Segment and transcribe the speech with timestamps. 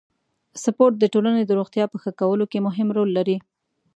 [0.63, 3.37] سپورت د ټولنې د روغتیا په ښه کولو کې مهم رول لري.